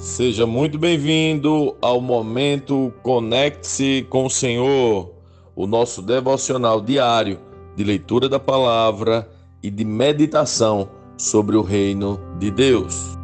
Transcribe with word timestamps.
Seja 0.00 0.46
muito 0.46 0.78
bem-vindo 0.78 1.76
ao 1.78 2.00
momento 2.00 2.90
Conecte-se 3.02 4.06
com 4.08 4.24
o 4.24 4.30
Senhor, 4.30 5.12
o 5.54 5.66
nosso 5.66 6.00
devocional 6.00 6.80
diário 6.80 7.38
de 7.76 7.84
leitura 7.84 8.26
da 8.26 8.40
palavra 8.40 9.30
e 9.62 9.70
de 9.70 9.84
meditação 9.84 10.88
sobre 11.18 11.54
o 11.54 11.60
reino 11.60 12.18
de 12.38 12.50
Deus. 12.50 13.14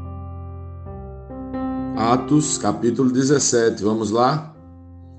Atos, 1.96 2.58
capítulo 2.58 3.10
17, 3.10 3.82
vamos 3.82 4.10
lá? 4.10 4.54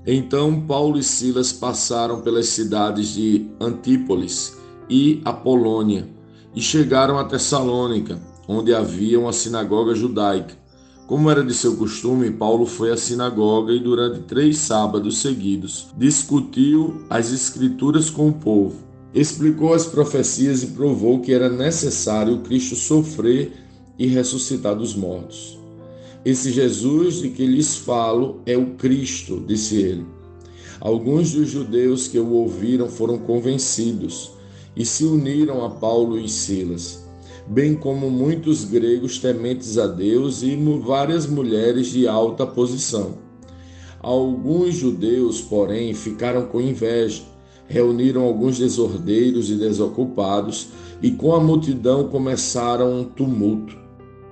Então 0.06 0.60
Paulo 0.60 0.96
e 0.96 1.02
Silas 1.02 1.52
passaram 1.52 2.20
pelas 2.20 2.46
cidades 2.46 3.08
de 3.08 3.50
Antípolis 3.60 4.56
e 4.88 5.20
Apolônia 5.24 6.08
e 6.54 6.60
chegaram 6.60 7.18
a 7.18 7.24
Tessalônica, 7.24 8.16
onde 8.46 8.72
havia 8.72 9.18
uma 9.18 9.32
sinagoga 9.32 9.92
judaica. 9.92 10.57
Como 11.08 11.30
era 11.30 11.42
de 11.42 11.54
seu 11.54 11.74
costume, 11.74 12.30
Paulo 12.30 12.66
foi 12.66 12.92
à 12.92 12.96
sinagoga 12.98 13.72
e 13.72 13.80
durante 13.80 14.20
três 14.24 14.58
sábados 14.58 15.22
seguidos 15.22 15.86
discutiu 15.96 17.00
as 17.08 17.32
Escrituras 17.32 18.10
com 18.10 18.28
o 18.28 18.32
povo. 18.34 18.76
Explicou 19.14 19.72
as 19.72 19.86
profecias 19.86 20.62
e 20.62 20.66
provou 20.66 21.20
que 21.20 21.32
era 21.32 21.48
necessário 21.48 22.40
Cristo 22.40 22.76
sofrer 22.76 23.54
e 23.98 24.06
ressuscitar 24.06 24.76
dos 24.76 24.94
mortos. 24.94 25.58
Esse 26.26 26.52
Jesus 26.52 27.22
de 27.22 27.30
que 27.30 27.46
lhes 27.46 27.74
falo 27.74 28.42
é 28.44 28.54
o 28.54 28.74
Cristo, 28.74 29.42
disse 29.46 29.76
ele. 29.76 30.04
Alguns 30.78 31.32
dos 31.32 31.48
judeus 31.48 32.06
que 32.06 32.18
o 32.18 32.32
ouviram 32.32 32.86
foram 32.86 33.16
convencidos 33.16 34.32
e 34.76 34.84
se 34.84 35.06
uniram 35.06 35.64
a 35.64 35.70
Paulo 35.70 36.18
e 36.18 36.28
Silas 36.28 37.07
bem 37.48 37.74
como 37.74 38.10
muitos 38.10 38.64
gregos 38.64 39.18
tementes 39.18 39.78
a 39.78 39.86
Deus 39.86 40.42
e 40.42 40.54
várias 40.84 41.26
mulheres 41.26 41.86
de 41.86 42.06
alta 42.06 42.46
posição. 42.46 43.14
Alguns 44.00 44.74
judeus, 44.74 45.40
porém, 45.40 45.94
ficaram 45.94 46.46
com 46.46 46.60
inveja, 46.60 47.22
reuniram 47.66 48.22
alguns 48.22 48.58
desordeiros 48.58 49.50
e 49.50 49.54
desocupados 49.54 50.68
e 51.02 51.10
com 51.10 51.34
a 51.34 51.40
multidão 51.40 52.08
começaram 52.08 53.00
um 53.00 53.04
tumulto. 53.04 53.76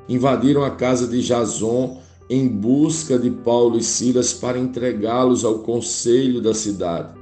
Invadiram 0.09 0.63
a 0.63 0.71
casa 0.71 1.09
de 1.09 1.23
Jason 1.23 1.99
em 2.29 2.47
busca 2.47 3.19
de 3.19 3.31
Paulo 3.31 3.79
e 3.79 3.83
Silas 3.83 4.35
para 4.35 4.59
entregá-los 4.59 5.43
ao 5.43 5.61
conselho 5.61 6.43
da 6.43 6.53
cidade. 6.53 7.15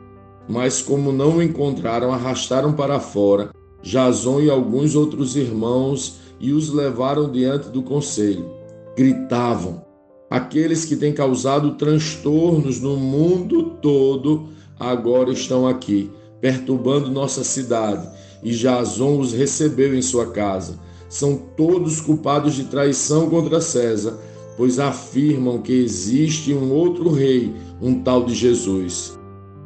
Mas, 0.48 0.82
como 0.82 1.12
não 1.12 1.36
o 1.36 1.42
encontraram, 1.42 2.12
arrastaram 2.12 2.72
para 2.72 2.98
fora 2.98 3.50
Jason 3.84 4.40
e 4.40 4.48
alguns 4.48 4.94
outros 4.94 5.36
irmãos 5.36 6.16
e 6.40 6.52
os 6.52 6.70
levaram 6.70 7.30
diante 7.30 7.68
do 7.68 7.82
conselho. 7.82 8.50
Gritavam: 8.96 9.84
Aqueles 10.30 10.86
que 10.86 10.96
têm 10.96 11.12
causado 11.12 11.72
transtornos 11.72 12.80
no 12.80 12.96
mundo 12.96 13.76
todo 13.82 14.48
agora 14.80 15.30
estão 15.30 15.68
aqui, 15.68 16.10
perturbando 16.40 17.10
nossa 17.10 17.44
cidade, 17.44 18.08
e 18.42 18.52
Jason 18.52 19.18
os 19.18 19.34
recebeu 19.34 19.94
em 19.94 20.00
sua 20.00 20.30
casa. 20.30 20.78
São 21.10 21.36
todos 21.54 22.00
culpados 22.00 22.54
de 22.54 22.64
traição 22.64 23.28
contra 23.28 23.60
César, 23.60 24.18
pois 24.56 24.78
afirmam 24.78 25.60
que 25.60 25.72
existe 25.72 26.54
um 26.54 26.72
outro 26.72 27.12
rei, 27.12 27.54
um 27.82 28.02
tal 28.02 28.24
de 28.24 28.34
Jesus. 28.34 29.18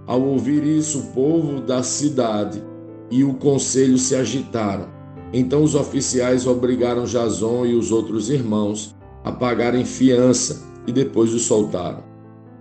Ao 0.09 0.21
ouvir 0.21 0.65
isso, 0.65 0.99
o 0.99 1.07
povo 1.13 1.61
da 1.61 1.83
cidade 1.85 2.63
e 3.11 3.25
o 3.25 3.35
conselho 3.35 3.99
se 3.99 4.15
agitaram. 4.15 4.89
Então 5.33 5.63
os 5.63 5.75
oficiais 5.75 6.47
obrigaram 6.47 7.05
Jason 7.05 7.67
e 7.67 7.75
os 7.75 7.93
outros 7.93 8.31
irmãos 8.31 8.95
a 9.25 9.33
pagarem 9.33 9.85
fiança 9.85 10.63
e 10.87 10.93
depois 10.93 11.35
os 11.35 11.43
soltaram. 11.43 12.03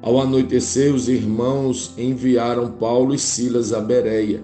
Ao 0.02 0.20
anoitecer, 0.20 0.94
os 0.94 1.08
irmãos 1.08 1.94
enviaram 1.98 2.72
Paulo 2.72 3.14
e 3.14 3.20
Silas 3.20 3.74
a 3.74 3.80
Bereia. 3.80 4.44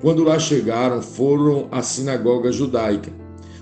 Quando 0.00 0.24
lá 0.24 0.38
chegaram, 0.38 1.02
foram 1.02 1.68
à 1.70 1.82
sinagoga 1.82 2.50
judaica. 2.50 3.12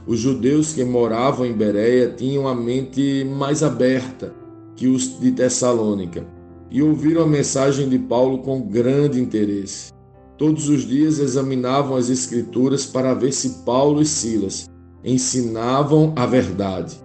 Os 0.07 0.21
judeus 0.21 0.73
que 0.73 0.85
moravam 0.85 1.45
em 1.45 1.53
Bereia 1.53 2.15
tinham 2.17 2.49
a 2.49 2.55
mente 2.55 3.25
mais 3.25 3.63
aberta 3.63 4.33
que 4.75 4.87
os 4.87 5.21
de 5.21 5.33
Tessalônica 5.33 6.27
e 6.71 6.83
ouviram 6.83 7.23
a 7.23 7.27
mensagem 7.27 7.89
de 7.89 7.99
Paulo 7.99 8.39
com 8.39 8.63
grande 8.63 9.21
interesse. 9.21 9.93
Todos 10.39 10.69
os 10.69 10.87
dias 10.87 11.19
examinavam 11.19 11.97
as 11.97 12.09
Escrituras 12.09 12.87
para 12.87 13.13
ver 13.13 13.33
se 13.33 13.65
Paulo 13.65 14.01
e 14.01 14.07
Silas 14.07 14.71
ensinavam 15.05 16.13
a 16.15 16.27
verdade. 16.27 16.97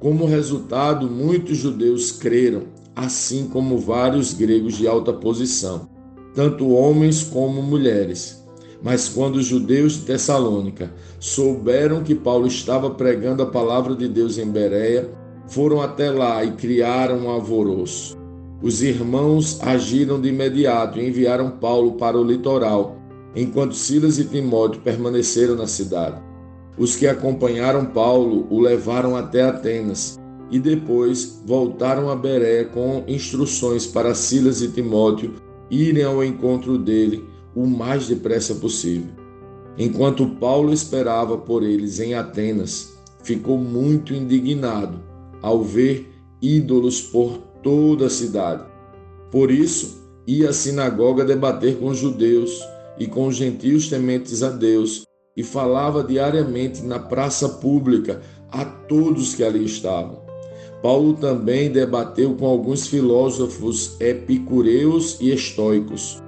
Como 0.00 0.26
resultado, 0.26 1.08
muitos 1.08 1.56
judeus 1.56 2.10
creram, 2.10 2.64
assim 2.96 3.46
como 3.46 3.78
vários 3.78 4.34
gregos 4.34 4.76
de 4.76 4.88
alta 4.88 5.12
posição, 5.12 5.88
tanto 6.34 6.68
homens 6.70 7.22
como 7.22 7.62
mulheres. 7.62 8.44
Mas 8.82 9.08
quando 9.08 9.36
os 9.36 9.46
judeus 9.46 9.92
de 9.92 10.06
Tessalônica 10.06 10.92
souberam 11.20 12.02
que 12.02 12.14
Paulo 12.14 12.48
estava 12.48 12.90
pregando 12.90 13.42
a 13.44 13.46
palavra 13.46 13.94
de 13.94 14.08
Deus 14.08 14.36
em 14.36 14.50
Bereia, 14.50 15.08
foram 15.46 15.80
até 15.80 16.10
lá 16.10 16.42
e 16.44 16.52
criaram 16.52 17.26
um 17.26 17.30
alvoroço. 17.30 18.19
Os 18.62 18.82
irmãos 18.82 19.58
agiram 19.62 20.20
de 20.20 20.28
imediato 20.28 20.98
e 20.98 21.08
enviaram 21.08 21.50
Paulo 21.50 21.92
para 21.92 22.18
o 22.18 22.24
litoral, 22.24 22.98
enquanto 23.34 23.74
Silas 23.74 24.18
e 24.18 24.24
Timóteo 24.24 24.82
permaneceram 24.82 25.56
na 25.56 25.66
cidade. 25.66 26.20
Os 26.76 26.94
que 26.94 27.06
acompanharam 27.06 27.86
Paulo 27.86 28.46
o 28.50 28.60
levaram 28.60 29.16
até 29.16 29.42
Atenas 29.42 30.18
e 30.50 30.58
depois 30.58 31.42
voltaram 31.46 32.10
a 32.10 32.16
Beré 32.16 32.64
com 32.64 33.02
instruções 33.08 33.86
para 33.86 34.14
Silas 34.14 34.60
e 34.60 34.68
Timóteo 34.68 35.34
irem 35.70 36.04
ao 36.04 36.22
encontro 36.22 36.76
dele 36.76 37.24
o 37.54 37.66
mais 37.66 38.08
depressa 38.08 38.54
possível. 38.56 39.12
Enquanto 39.78 40.26
Paulo 40.36 40.70
esperava 40.70 41.38
por 41.38 41.62
eles 41.62 41.98
em 41.98 42.12
Atenas, 42.12 42.94
ficou 43.22 43.56
muito 43.56 44.12
indignado 44.12 45.00
ao 45.40 45.62
ver 45.62 46.12
ídolos 46.42 47.00
por 47.00 47.49
toda 47.62 48.06
a 48.06 48.10
cidade. 48.10 48.64
Por 49.30 49.50
isso, 49.50 50.00
ia 50.26 50.50
à 50.50 50.52
sinagoga 50.52 51.24
debater 51.24 51.78
com 51.78 51.86
os 51.86 51.98
judeus 51.98 52.60
e 52.98 53.06
com 53.06 53.26
os 53.26 53.36
gentios 53.36 53.88
tementes 53.88 54.42
a 54.42 54.50
Deus, 54.50 55.04
e 55.36 55.42
falava 55.42 56.04
diariamente 56.04 56.82
na 56.82 56.98
praça 56.98 57.48
pública 57.48 58.20
a 58.50 58.64
todos 58.64 59.34
que 59.34 59.44
ali 59.44 59.64
estavam. 59.64 60.20
Paulo 60.82 61.14
também 61.14 61.70
debateu 61.70 62.34
com 62.34 62.46
alguns 62.46 62.86
filósofos 62.86 64.00
epicureus 64.00 65.18
e 65.20 65.30
estoicos. 65.30 66.20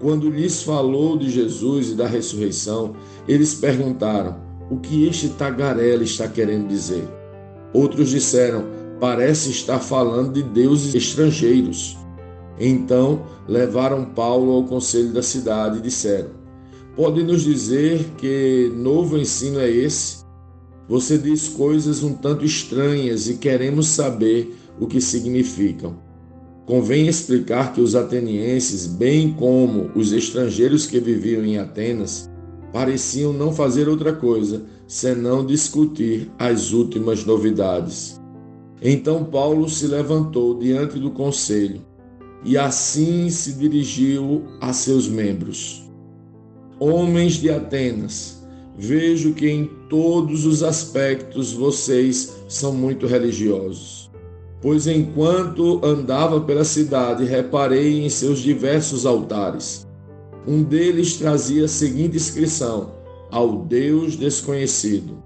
Quando 0.00 0.28
lhes 0.28 0.62
falou 0.62 1.16
de 1.16 1.30
Jesus 1.30 1.90
e 1.90 1.94
da 1.94 2.06
ressurreição, 2.06 2.94
eles 3.26 3.54
perguntaram: 3.54 4.36
o 4.70 4.78
que 4.78 5.06
este 5.06 5.30
tagarela 5.30 6.02
está 6.02 6.28
querendo 6.28 6.68
dizer? 6.68 7.08
Outros 7.72 8.10
disseram: 8.10 8.64
parece 9.00 9.50
estar 9.50 9.78
falando 9.78 10.32
de 10.32 10.42
deuses 10.42 10.94
estrangeiros. 10.94 11.96
Então 12.58 13.22
levaram 13.46 14.04
Paulo 14.04 14.52
ao 14.52 14.64
conselho 14.64 15.12
da 15.12 15.22
cidade 15.22 15.78
e 15.78 15.82
disseram: 15.82 16.30
Pode 16.94 17.22
nos 17.22 17.42
dizer 17.42 18.12
que 18.16 18.72
novo 18.74 19.18
ensino 19.18 19.60
é 19.60 19.70
esse? 19.70 20.24
Você 20.88 21.18
diz 21.18 21.48
coisas 21.48 22.02
um 22.02 22.14
tanto 22.14 22.44
estranhas 22.44 23.28
e 23.28 23.34
queremos 23.34 23.88
saber 23.88 24.56
o 24.80 24.86
que 24.86 25.00
significam. 25.00 25.96
Convém 26.64 27.06
explicar 27.06 27.72
que 27.72 27.80
os 27.80 27.94
atenienses, 27.94 28.86
bem 28.86 29.32
como 29.32 29.90
os 29.94 30.12
estrangeiros 30.12 30.86
que 30.86 30.98
viviam 30.98 31.44
em 31.44 31.58
Atenas, 31.58 32.28
pareciam 32.72 33.32
não 33.32 33.52
fazer 33.52 33.88
outra 33.88 34.12
coisa 34.12 34.64
senão 34.86 35.44
discutir 35.44 36.30
as 36.38 36.72
últimas 36.72 37.24
novidades. 37.24 38.20
Então 38.80 39.24
Paulo 39.24 39.68
se 39.68 39.86
levantou 39.86 40.58
diante 40.58 40.98
do 40.98 41.10
conselho 41.10 41.80
e 42.44 42.56
assim 42.56 43.28
se 43.30 43.54
dirigiu 43.54 44.44
a 44.60 44.72
seus 44.72 45.08
membros. 45.08 45.90
Homens 46.78 47.34
de 47.34 47.50
Atenas, 47.50 48.46
vejo 48.76 49.32
que 49.32 49.48
em 49.48 49.66
todos 49.88 50.44
os 50.44 50.62
aspectos 50.62 51.52
vocês 51.52 52.36
são 52.48 52.72
muito 52.72 53.06
religiosos. 53.06 54.10
Pois 54.60 54.86
enquanto 54.86 55.84
andava 55.84 56.40
pela 56.40 56.64
cidade, 56.64 57.24
reparei 57.24 58.04
em 58.04 58.08
seus 58.08 58.40
diversos 58.40 59.06
altares. 59.06 59.86
Um 60.46 60.62
deles 60.62 61.16
trazia 61.16 61.64
a 61.64 61.68
seguinte 61.68 62.16
inscrição: 62.16 62.92
Ao 63.30 63.64
Deus 63.64 64.16
desconhecido. 64.16 65.25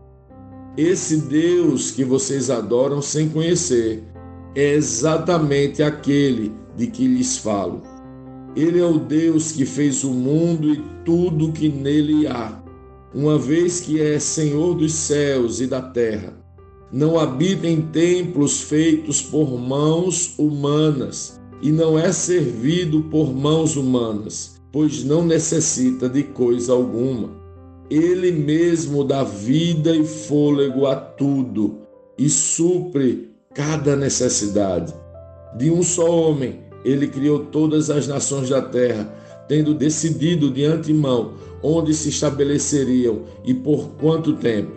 Esse 0.77 1.17
Deus 1.17 1.91
que 1.91 2.05
vocês 2.05 2.49
adoram 2.49 3.03
sem 3.03 3.29
conhecer 3.29 4.05
é 4.55 4.75
exatamente 4.75 5.83
aquele 5.83 6.53
de 6.77 6.87
que 6.87 7.07
lhes 7.07 7.39
falo. 7.39 7.83
Ele 8.55 8.79
é 8.81 8.87
o 8.87 8.99
Deus 8.99 9.53
que 9.53 9.67
fez 9.67 10.05
o 10.05 10.11
mundo 10.11 10.73
e 10.73 10.83
tudo 11.05 11.53
que 11.53 11.69
nele 11.69 12.27
há, 12.27 12.63
uma 13.15 13.39
vez 13.39 13.81
que 13.81 14.01
é 14.01 14.19
Senhor 14.19 14.75
dos 14.75 14.93
céus 14.93 15.61
e 15.61 15.67
da 15.67 15.83
terra. 15.83 16.41
não 16.93 17.19
habita 17.19 17.69
em 17.69 17.83
templos 17.83 18.63
feitos 18.63 19.23
por 19.23 19.57
mãos 19.59 20.35
humanas 20.37 21.41
e 21.63 21.71
não 21.71 21.99
é 21.99 22.11
servido 22.11 23.03
por 23.03 23.33
mãos 23.33 23.77
humanas, 23.77 24.61
pois 24.73 25.05
não 25.05 25.25
necessita 25.25 26.09
de 26.09 26.25
coisa 26.25 26.73
alguma. 26.73 27.40
Ele 27.91 28.31
mesmo 28.31 29.03
dá 29.03 29.25
vida 29.25 29.95
e 29.95 30.05
fôlego 30.05 30.87
a 30.87 30.95
tudo 30.95 31.81
e 32.17 32.29
supre 32.31 33.31
cada 33.53 33.97
necessidade. 33.97 34.95
De 35.57 35.71
um 35.71 35.83
só 35.83 36.09
homem, 36.09 36.61
ele 36.85 37.09
criou 37.09 37.47
todas 37.47 37.91
as 37.91 38.07
nações 38.07 38.49
da 38.49 38.63
terra, 38.63 39.13
tendo 39.49 39.75
decidido 39.75 40.51
de 40.51 40.65
antemão 40.65 41.35
onde 41.63 41.93
se 41.93 42.11
estabeleceriam 42.11 43.23
e 43.45 43.53
por 43.53 43.89
quanto 44.01 44.35
tempo. 44.35 44.71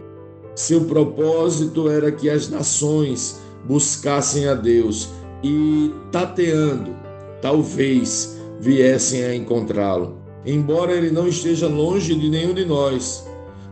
Seu 0.56 0.86
propósito 0.86 1.89
era 1.89 2.12
que 2.12 2.30
as 2.30 2.50
nações 2.50 3.39
buscassem 3.66 4.48
a 4.48 4.54
Deus 4.54 5.09
e, 5.44 5.92
tateando, 6.12 6.95
talvez 7.42 8.38
viessem 8.59 9.24
a 9.24 9.36
encontrá-lo. 9.36 10.22
Embora 10.45 10.94
ele 10.94 11.12
não 11.12 11.28
esteja 11.28 11.68
longe 11.68 12.16
de 12.16 12.30
nenhum 12.30 12.54
de 12.54 12.66
nós, 12.66 13.25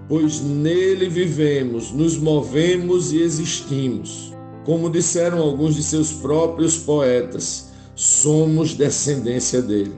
pois 0.07 0.41
nele 0.41 1.09
vivemos, 1.09 1.91
nos 1.91 2.17
movemos 2.17 3.11
e 3.11 3.21
existimos. 3.21 4.33
Como 4.63 4.89
disseram 4.89 5.39
alguns 5.39 5.75
de 5.75 5.83
seus 5.83 6.13
próprios 6.13 6.77
poetas, 6.77 7.71
somos 7.95 8.73
descendência 8.73 9.61
dele. 9.61 9.93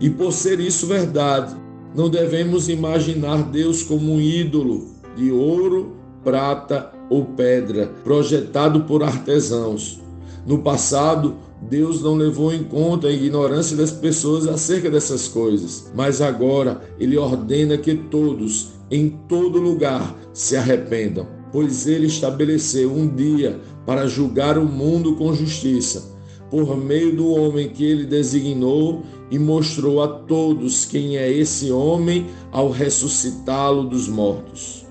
E 0.00 0.10
por 0.10 0.32
ser 0.32 0.60
isso 0.60 0.86
verdade, 0.86 1.54
não 1.94 2.10
devemos 2.10 2.68
imaginar 2.68 3.42
Deus 3.44 3.82
como 3.82 4.14
um 4.14 4.20
ídolo 4.20 4.88
de 5.16 5.32
ouro, 5.32 5.96
prata 6.22 6.92
ou 7.08 7.24
pedra, 7.24 7.90
projetado 8.04 8.84
por 8.84 9.02
artesãos. 9.02 10.00
No 10.46 10.58
passado, 10.58 11.36
Deus 11.62 12.02
não 12.02 12.14
levou 12.14 12.52
em 12.52 12.62
conta 12.62 13.08
a 13.08 13.12
ignorância 13.12 13.76
das 13.76 13.90
pessoas 13.90 14.46
acerca 14.46 14.90
dessas 14.90 15.28
coisas, 15.28 15.90
mas 15.94 16.20
agora 16.20 16.80
Ele 16.98 17.16
ordena 17.16 17.76
que 17.76 17.94
todos, 17.94 18.74
em 18.90 19.08
todo 19.28 19.58
lugar, 19.58 20.16
se 20.32 20.56
arrependam, 20.56 21.26
pois 21.52 21.86
Ele 21.86 22.06
estabeleceu 22.06 22.92
um 22.92 23.08
dia 23.08 23.60
para 23.84 24.06
julgar 24.06 24.56
o 24.56 24.64
mundo 24.64 25.16
com 25.16 25.34
justiça 25.34 26.18
por 26.50 26.76
meio 26.76 27.14
do 27.14 27.28
homem 27.28 27.68
que 27.68 27.84
ele 27.84 28.04
designou 28.04 29.02
e 29.30 29.38
mostrou 29.38 30.02
a 30.02 30.08
todos 30.08 30.84
quem 30.84 31.16
é 31.16 31.30
esse 31.30 31.70
homem 31.70 32.26
ao 32.50 32.70
ressuscitá-lo 32.70 33.84
dos 33.84 34.08
mortos. 34.08 34.86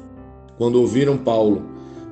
Quando 0.58 0.80
ouviram 0.80 1.18
Paulo 1.18 1.64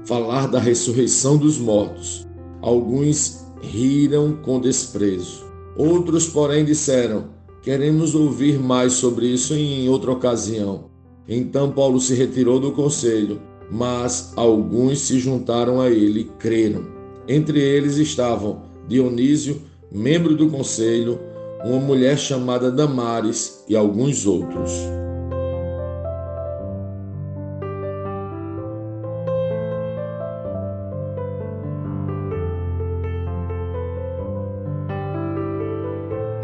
falar 0.06 0.48
da 0.48 0.60
ressurreição 0.60 1.38
dos 1.38 1.58
mortos, 1.58 2.28
alguns 2.62 3.45
riram 3.62 4.34
com 4.42 4.60
desprezo. 4.60 5.46
Outros, 5.76 6.28
porém, 6.28 6.64
disseram: 6.64 7.26
Queremos 7.62 8.16
ouvir 8.16 8.60
mais 8.60 8.94
sobre 8.94 9.28
isso 9.28 9.54
em 9.54 9.90
outra 9.90 10.12
ocasião. 10.12 10.86
Então 11.28 11.72
Paulo 11.72 12.00
se 12.00 12.14
retirou 12.14 12.60
do 12.60 12.72
conselho, 12.72 13.42
mas 13.72 14.34
alguns 14.36 15.00
se 15.00 15.20
juntaram 15.20 15.82
a 15.82 15.90
ele 15.90 16.22
e 16.22 16.24
creram. 16.40 16.86
Entre 17.28 17.60
eles 17.60 17.98
estavam 17.98 18.62
Dionísio, 18.88 19.62
membro 19.92 20.36
do 20.36 20.48
conselho, 20.50 21.20
uma 21.64 21.80
mulher 21.80 22.18
chamada 22.20 22.72
Damares 22.72 23.64
e 23.68 23.76
alguns 23.76 24.28
outros. 24.28 24.72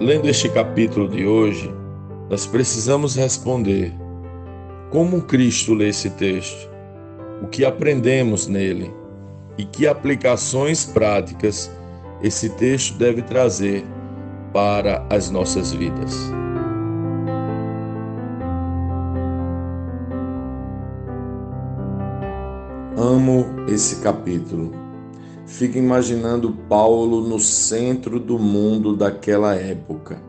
Lendo 0.02 0.28
este 0.28 0.50
capítulo 0.50 1.08
de 1.08 1.28
hoje, 1.28 1.72
nós 2.28 2.48
precisamos 2.48 3.16
responder: 3.16 3.94
como 4.90 5.22
Cristo 5.22 5.76
lê 5.76 5.90
esse 5.90 6.10
texto? 6.10 6.68
O 7.40 7.48
que 7.48 7.64
aprendemos 7.64 8.48
nele? 8.48 8.92
E 9.60 9.64
que 9.64 9.86
aplicações 9.86 10.86
práticas 10.86 11.72
esse 12.24 12.50
texto 12.50 12.98
deve 12.98 13.22
trazer 13.22 13.86
para 14.52 15.06
as 15.08 15.30
nossas 15.30 15.72
vidas. 15.72 16.16
Amo 22.98 23.46
esse 23.68 24.02
capítulo. 24.02 24.91
Fico 25.46 25.78
imaginando 25.78 26.54
Paulo 26.70 27.28
no 27.28 27.40
centro 27.40 28.20
do 28.20 28.38
mundo 28.38 28.96
daquela 28.96 29.56
época, 29.56 30.22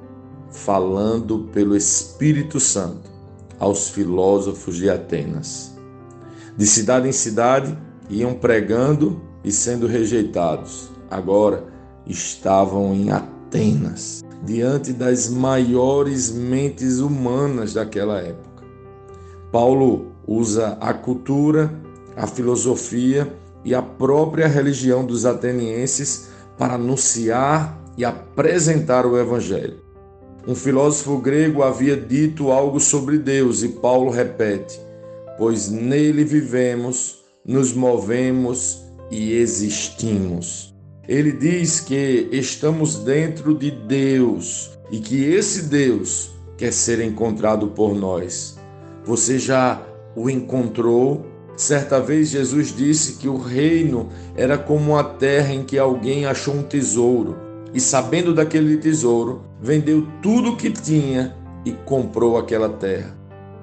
falando 0.50 1.48
pelo 1.52 1.76
Espírito 1.76 2.58
Santo 2.58 3.10
aos 3.58 3.90
filósofos 3.90 4.76
de 4.76 4.90
Atenas. 4.90 5.76
De 6.56 6.66
cidade 6.66 7.08
em 7.08 7.12
cidade 7.12 7.78
iam 8.10 8.34
pregando 8.34 9.22
e 9.44 9.52
sendo 9.52 9.86
rejeitados. 9.86 10.90
Agora, 11.10 11.66
estavam 12.06 12.94
em 12.94 13.10
Atenas, 13.10 14.22
diante 14.42 14.92
das 14.92 15.28
maiores 15.28 16.30
mentes 16.30 16.98
humanas 16.98 17.74
daquela 17.74 18.18
época. 18.18 18.64
Paulo 19.50 20.12
usa 20.26 20.78
a 20.80 20.92
cultura, 20.92 21.72
a 22.16 22.26
filosofia 22.26 23.32
e 23.64 23.74
a 23.74 23.82
própria 23.82 24.46
religião 24.46 25.04
dos 25.04 25.24
atenienses 25.24 26.28
para 26.58 26.74
anunciar 26.74 27.80
e 27.96 28.04
apresentar 28.04 29.06
o 29.06 29.18
Evangelho. 29.18 29.80
Um 30.46 30.54
filósofo 30.54 31.18
grego 31.18 31.62
havia 31.62 31.96
dito 31.96 32.50
algo 32.50 32.80
sobre 32.80 33.18
Deus 33.18 33.62
e 33.62 33.68
Paulo 33.68 34.10
repete: 34.10 34.80
Pois 35.38 35.70
nele 35.70 36.24
vivemos, 36.24 37.22
nos 37.44 37.72
movemos 37.72 38.82
e 39.10 39.34
existimos. 39.34 40.74
Ele 41.06 41.32
diz 41.32 41.80
que 41.80 42.28
estamos 42.32 42.96
dentro 42.96 43.54
de 43.54 43.70
Deus 43.70 44.70
e 44.90 44.98
que 44.98 45.24
esse 45.24 45.64
Deus 45.64 46.32
quer 46.56 46.72
ser 46.72 47.00
encontrado 47.00 47.68
por 47.68 47.94
nós. 47.94 48.58
Você 49.04 49.38
já 49.38 49.84
o 50.14 50.30
encontrou? 50.30 51.26
Certa 51.56 52.00
vez 52.00 52.30
Jesus 52.30 52.74
disse 52.74 53.14
que 53.14 53.28
o 53.28 53.36
reino 53.36 54.08
era 54.34 54.56
como 54.56 54.92
uma 54.92 55.04
terra 55.04 55.52
em 55.52 55.62
que 55.62 55.78
alguém 55.78 56.24
achou 56.24 56.54
um 56.54 56.62
tesouro 56.62 57.36
e, 57.74 57.80
sabendo 57.80 58.34
daquele 58.34 58.78
tesouro, 58.78 59.42
vendeu 59.60 60.06
tudo 60.22 60.50
o 60.50 60.56
que 60.56 60.70
tinha 60.70 61.36
e 61.64 61.72
comprou 61.72 62.36
aquela 62.36 62.68
terra. 62.68 63.16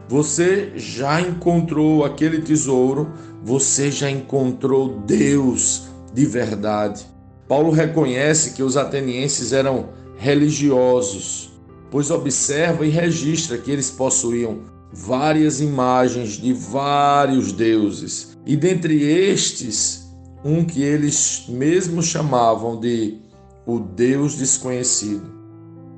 Você 0.08 0.72
já 0.76 1.22
encontrou 1.22 2.04
aquele 2.04 2.42
tesouro, 2.42 3.12
você 3.44 3.92
já 3.92 4.10
encontrou 4.10 5.00
Deus 5.06 5.88
de 6.14 6.26
verdade. 6.26 7.06
Paulo 7.48 7.72
reconhece 7.72 8.52
que 8.52 8.64
os 8.64 8.78
atenienses 8.78 9.54
eram 9.54 9.90
religiosos, 10.18 11.52
pois 11.90 12.12
observa 12.12 12.86
e 12.86 12.90
registra 12.90 13.58
que 13.58 13.72
eles 13.72 13.90
possuíam 13.90 14.60
várias 14.92 15.62
imagens 15.62 16.32
de 16.32 16.54
vários 16.54 17.52
deuses, 17.52 18.38
e 18.46 18.56
dentre 18.56 19.04
estes, 19.04 20.10
um 20.44 20.64
que 20.64 20.82
eles 20.82 21.46
mesmos 21.48 22.06
chamavam 22.06 22.80
de 22.80 23.20
o 23.66 23.80
Deus 23.80 24.36
desconhecido. 24.36 25.40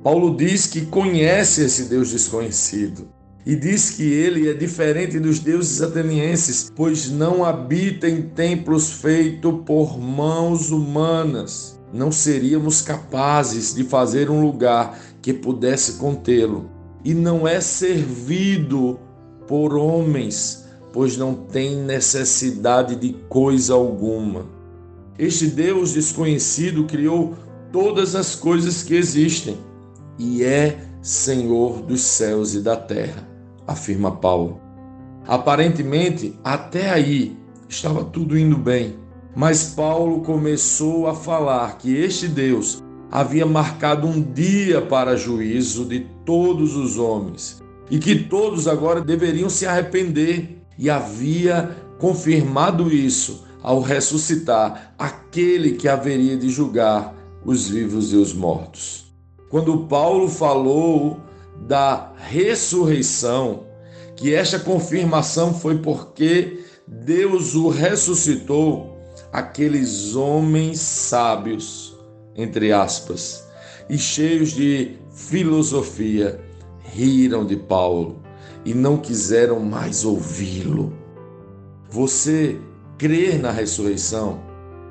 Paulo 0.02 0.36
diz 0.36 0.66
que 0.66 0.86
conhece 0.86 1.64
esse 1.64 1.84
Deus 1.84 2.10
desconhecido 2.10 3.08
e 3.46 3.56
diz 3.56 3.90
que 3.90 4.02
ele 4.02 4.48
é 4.48 4.54
diferente 4.54 5.18
dos 5.18 5.38
deuses 5.38 5.80
atenienses, 5.82 6.70
pois 6.74 7.10
não 7.10 7.44
habita 7.44 8.08
em 8.08 8.22
templos 8.22 8.92
feitos 8.92 9.60
por 9.66 9.98
mãos 9.98 10.70
humanas. 10.70 11.80
Não 11.92 12.10
seríamos 12.10 12.80
capazes 12.80 13.74
de 13.74 13.84
fazer 13.84 14.30
um 14.30 14.40
lugar 14.40 14.98
que 15.20 15.32
pudesse 15.32 15.94
contê-lo. 15.94 16.70
E 17.04 17.14
não 17.14 17.46
é 17.46 17.60
servido 17.60 18.98
por 19.46 19.74
homens, 19.74 20.68
pois 20.92 21.16
não 21.16 21.34
tem 21.34 21.76
necessidade 21.76 22.96
de 22.96 23.12
coisa 23.28 23.74
alguma. 23.74 24.46
Este 25.18 25.46
Deus 25.46 25.92
desconhecido 25.92 26.84
criou 26.84 27.34
todas 27.72 28.14
as 28.14 28.34
coisas 28.34 28.82
que 28.82 28.94
existem 28.94 29.56
e 30.18 30.44
é 30.44 30.78
Senhor 31.00 31.82
dos 31.82 32.00
céus 32.00 32.54
e 32.54 32.60
da 32.60 32.76
terra 32.76 33.32
afirma 33.66 34.16
Paulo. 34.16 34.60
Aparentemente, 35.26 36.38
até 36.42 36.90
aí 36.90 37.36
estava 37.68 38.04
tudo 38.04 38.36
indo 38.36 38.56
bem, 38.56 38.96
mas 39.34 39.74
Paulo 39.74 40.20
começou 40.20 41.06
a 41.06 41.14
falar 41.14 41.78
que 41.78 41.94
este 41.94 42.28
Deus 42.28 42.82
havia 43.12 43.44
marcado 43.44 44.08
um 44.08 44.22
dia 44.22 44.80
para 44.80 45.16
juízo 45.16 45.84
de 45.84 46.00
todos 46.24 46.74
os 46.74 46.96
homens 46.98 47.62
e 47.90 47.98
que 47.98 48.14
todos 48.14 48.66
agora 48.66 49.02
deveriam 49.02 49.50
se 49.50 49.66
arrepender, 49.66 50.62
e 50.78 50.88
havia 50.88 51.76
confirmado 51.98 52.90
isso 52.90 53.44
ao 53.62 53.82
ressuscitar 53.82 54.94
aquele 54.98 55.72
que 55.72 55.86
haveria 55.86 56.38
de 56.38 56.48
julgar 56.48 57.14
os 57.44 57.68
vivos 57.68 58.10
e 58.12 58.16
os 58.16 58.32
mortos. 58.32 59.12
Quando 59.50 59.86
Paulo 59.86 60.28
falou 60.28 61.20
da 61.68 62.12
ressurreição, 62.16 63.64
que 64.16 64.34
esta 64.34 64.58
confirmação 64.58 65.52
foi 65.52 65.76
porque 65.76 66.64
Deus 66.88 67.54
o 67.54 67.68
ressuscitou, 67.68 68.98
aqueles 69.30 70.16
homens 70.16 70.80
sábios, 70.80 71.91
entre 72.36 72.72
aspas, 72.72 73.46
e 73.88 73.98
cheios 73.98 74.50
de 74.52 74.96
filosofia, 75.10 76.40
riram 76.82 77.44
de 77.44 77.56
Paulo 77.56 78.22
e 78.64 78.74
não 78.74 78.96
quiseram 78.96 79.60
mais 79.60 80.04
ouvi-lo. 80.04 80.92
Você 81.90 82.58
crê 82.98 83.36
na 83.36 83.50
ressurreição? 83.50 84.40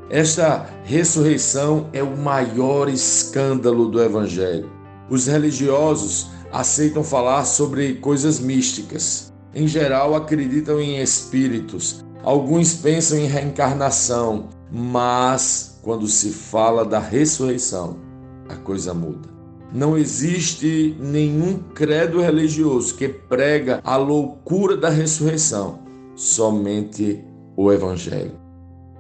Esta 0.10 0.70
ressurreição 0.84 1.90
é 1.94 2.04
o 2.04 2.18
maior 2.18 2.90
escândalo 2.90 3.88
do 3.88 4.02
Evangelho. 4.02 4.70
Os 5.10 5.28
religiosos 5.28 6.28
aceitam 6.52 7.04
falar 7.04 7.46
sobre 7.46 7.96
coisas 7.96 8.40
místicas. 8.40 9.32
Em 9.56 9.68
geral, 9.68 10.16
acreditam 10.16 10.80
em 10.80 11.02
espíritos. 11.02 12.04
Alguns 12.24 12.74
pensam 12.74 13.18
em 13.18 13.26
reencarnação, 13.26 14.50
mas 14.72 15.80
quando 15.82 16.08
se 16.08 16.30
fala 16.30 16.86
da 16.86 17.00
ressurreição, 17.00 17.98
a 18.48 18.56
coisa 18.56 18.94
muda. 18.94 19.30
Não 19.74 19.98
existe 19.98 20.96
nenhum 21.00 21.58
credo 21.74 22.20
religioso 22.20 22.96
que 22.96 23.08
prega 23.08 23.82
a 23.84 23.96
loucura 23.96 24.76
da 24.76 24.90
ressurreição, 24.90 25.80
somente 26.16 27.24
o 27.56 27.72
Evangelho. 27.72 28.40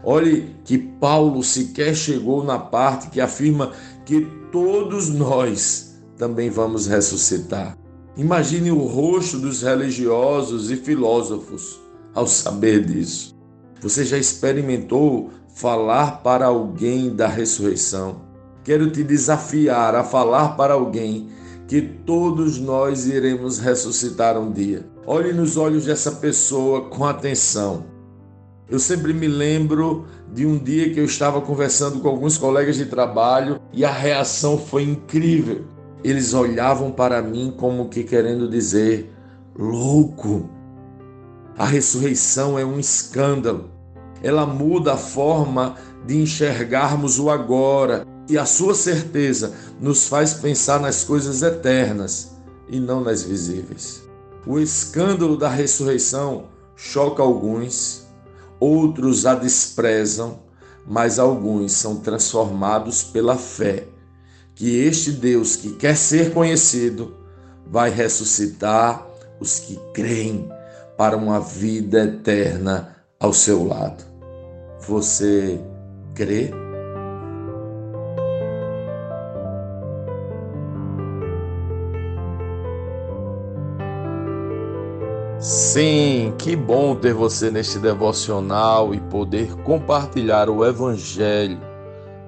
Olhe 0.03 0.55
que 0.63 0.77
Paulo 0.77 1.43
sequer 1.43 1.95
chegou 1.95 2.43
na 2.43 2.57
parte 2.57 3.09
que 3.09 3.21
afirma 3.21 3.71
que 4.05 4.25
todos 4.51 5.09
nós 5.09 5.95
também 6.17 6.49
vamos 6.49 6.87
ressuscitar. 6.87 7.77
Imagine 8.17 8.71
o 8.71 8.85
rosto 8.85 9.37
dos 9.37 9.61
religiosos 9.61 10.71
e 10.71 10.75
filósofos 10.75 11.79
ao 12.13 12.27
saber 12.27 12.85
disso. 12.85 13.35
Você 13.81 14.05
já 14.05 14.17
experimentou 14.17 15.31
falar 15.53 16.21
para 16.23 16.47
alguém 16.47 17.15
da 17.15 17.27
ressurreição? 17.27 18.21
Quero 18.63 18.91
te 18.91 19.03
desafiar 19.03 19.95
a 19.95 20.03
falar 20.03 20.49
para 20.55 20.73
alguém 20.73 21.29
que 21.67 21.81
todos 21.81 22.59
nós 22.59 23.07
iremos 23.07 23.57
ressuscitar 23.57 24.37
um 24.37 24.51
dia. 24.51 24.85
Olhe 25.05 25.33
nos 25.33 25.57
olhos 25.57 25.85
dessa 25.85 26.11
pessoa 26.11 26.89
com 26.89 27.05
atenção. 27.05 27.85
Eu 28.69 28.77
sempre 28.77 29.13
me 29.13 29.27
lembro 29.27 30.05
de 30.33 30.45
um 30.45 30.57
dia 30.57 30.93
que 30.93 30.99
eu 30.99 31.05
estava 31.05 31.41
conversando 31.41 31.99
com 31.99 32.07
alguns 32.07 32.37
colegas 32.37 32.75
de 32.75 32.85
trabalho 32.85 33.59
e 33.73 33.83
a 33.83 33.91
reação 33.91 34.57
foi 34.57 34.83
incrível. 34.83 35.65
Eles 36.03 36.33
olhavam 36.33 36.91
para 36.91 37.21
mim 37.21 37.53
como 37.57 37.89
que 37.89 38.03
querendo 38.03 38.49
dizer: 38.49 39.11
louco. 39.57 40.49
A 41.57 41.65
ressurreição 41.65 42.57
é 42.57 42.65
um 42.65 42.79
escândalo. 42.79 43.70
Ela 44.23 44.45
muda 44.45 44.93
a 44.93 44.97
forma 44.97 45.75
de 46.05 46.21
enxergarmos 46.21 47.19
o 47.19 47.29
agora 47.29 48.05
e 48.29 48.37
a 48.37 48.45
sua 48.45 48.73
certeza 48.75 49.53
nos 49.79 50.07
faz 50.07 50.33
pensar 50.33 50.79
nas 50.79 51.03
coisas 51.03 51.41
eternas 51.41 52.31
e 52.69 52.79
não 52.79 53.01
nas 53.01 53.23
visíveis. 53.23 54.03
O 54.45 54.59
escândalo 54.59 55.37
da 55.37 55.49
ressurreição 55.49 56.45
choca 56.75 57.21
alguns, 57.21 58.07
outros 58.59 59.25
a 59.25 59.35
desprezam, 59.35 60.39
mas 60.87 61.19
alguns 61.19 61.73
são 61.73 61.97
transformados 61.97 63.03
pela 63.03 63.37
fé 63.37 63.87
que 64.55 64.77
este 64.77 65.11
Deus 65.11 65.55
que 65.55 65.71
quer 65.71 65.95
ser 65.97 66.33
conhecido 66.33 67.15
vai 67.65 67.89
ressuscitar 67.89 69.07
os 69.39 69.59
que 69.59 69.79
creem 69.93 70.49
para 70.97 71.17
uma 71.17 71.39
vida 71.39 72.03
eterna 72.03 72.95
ao 73.19 73.33
seu 73.33 73.65
lado. 73.65 74.10
Você 74.87 75.61
crê? 76.15 76.51
Sim, 85.39 86.33
que 86.37 86.55
bom 86.55 86.95
ter 86.95 87.13
você 87.13 87.51
neste 87.51 87.77
devocional 87.77 88.93
e 88.93 88.99
poder 88.99 89.55
compartilhar 89.57 90.49
o 90.49 90.65
Evangelho. 90.65 91.59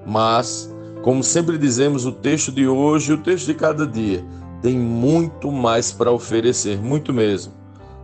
Mas, 0.06 0.72
como 1.02 1.22
sempre 1.22 1.58
dizemos, 1.58 2.06
o 2.06 2.12
texto 2.12 2.52
de 2.52 2.68
hoje 2.68 3.12
o 3.12 3.18
texto 3.18 3.46
de 3.46 3.54
cada 3.54 3.86
dia 3.86 4.24
tem 4.62 4.78
muito 4.78 5.50
mais 5.50 5.92
para 5.92 6.10
oferecer, 6.10 6.78
muito 6.80 7.12
mesmo. 7.12 7.52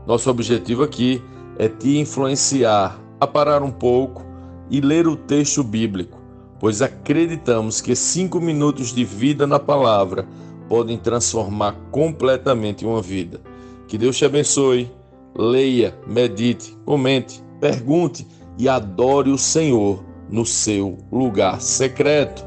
Nosso 0.07 0.29
objetivo 0.29 0.83
aqui 0.83 1.23
é 1.57 1.69
te 1.69 1.99
influenciar 1.99 2.99
a 3.21 3.27
parar 3.27 3.63
um 3.63 3.71
pouco 3.71 4.30
e 4.71 4.81
ler 4.81 5.07
o 5.07 5.17
texto 5.17 5.63
bíblico, 5.65 6.19
pois 6.59 6.81
acreditamos 6.81 7.81
que 7.81 7.95
cinco 7.97 8.41
minutos 8.41 8.95
de 8.95 9.05
vida 9.05 9.47
na 9.47 9.59
palavra 9.59 10.27
podem 10.69 10.97
transformar 10.97 11.73
completamente 11.91 12.87
uma 12.87 13.03
vida. 13.03 13.41
Que 13.89 13.99
Deus 13.99 14.17
te 14.17 14.25
abençoe 14.25 14.91
leia, 15.37 15.95
medite, 16.07 16.77
comente, 16.85 17.43
pergunte 17.61 18.27
e 18.59 18.69
adore 18.69 19.31
o 19.31 19.39
Senhor 19.39 20.05
no 20.29 20.45
seu 20.45 20.99
lugar 21.11 21.61
secreto. 21.61 22.45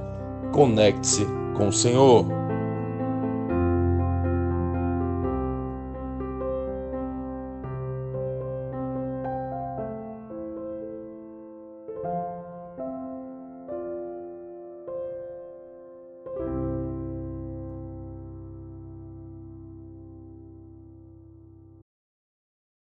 Conecte-se 0.52 1.26
com 1.56 1.70
o 1.70 1.74
Senhor. 1.74 2.43